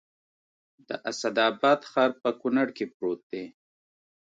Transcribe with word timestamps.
د 0.87 0.89
اسداباد 1.11 1.79
ښار 1.91 2.11
په 2.21 2.29
کونړ 2.41 2.67
کې 2.77 2.85
پروت 2.95 3.21
دی 3.31 3.45